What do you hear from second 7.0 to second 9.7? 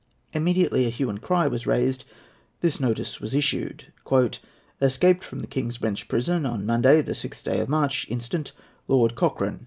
the 6th day of March, instant, Lord Cochrane.